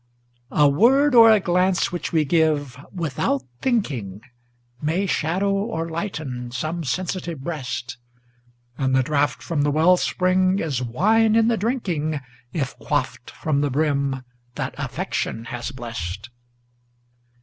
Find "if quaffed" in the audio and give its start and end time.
12.51-13.29